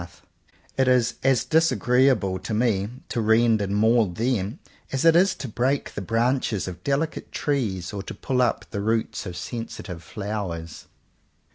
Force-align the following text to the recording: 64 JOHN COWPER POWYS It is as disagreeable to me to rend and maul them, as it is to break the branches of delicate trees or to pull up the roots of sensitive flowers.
64 0.01 0.01
JOHN 0.01 0.09
COWPER 0.09 0.33
POWYS 0.33 0.67
It 0.77 0.97
is 0.97 1.13
as 1.21 1.45
disagreeable 1.45 2.39
to 2.39 2.53
me 2.55 2.89
to 3.09 3.21
rend 3.21 3.61
and 3.61 3.75
maul 3.75 4.07
them, 4.07 4.57
as 4.91 5.05
it 5.05 5.15
is 5.15 5.35
to 5.35 5.47
break 5.47 5.93
the 5.93 6.01
branches 6.01 6.67
of 6.67 6.83
delicate 6.83 7.31
trees 7.31 7.93
or 7.93 8.01
to 8.01 8.15
pull 8.15 8.41
up 8.41 8.65
the 8.71 8.81
roots 8.81 9.27
of 9.27 9.37
sensitive 9.37 10.01
flowers. 10.01 10.87